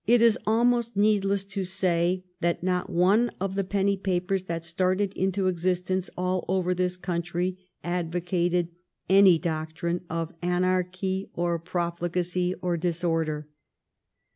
[0.07, 5.13] It is almost needless to say that not one of the penny papers that started
[5.13, 8.69] into existence all over this country advocated
[9.07, 13.47] any doctrine of anarchy or profligacy or disorder.